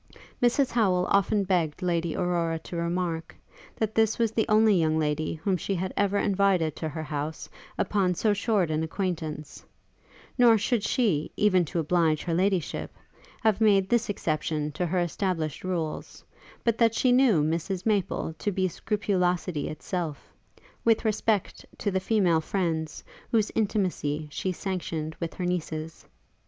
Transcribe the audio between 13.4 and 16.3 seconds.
have made this exception to her established rules,